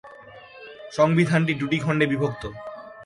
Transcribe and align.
সংবিধানটি 0.91 1.53
দুটি 1.53 1.77
খণ্ডে 1.79 2.05
বিভক্ত। 2.05 2.43